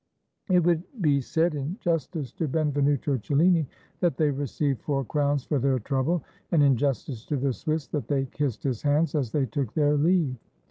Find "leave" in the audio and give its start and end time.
9.95-10.37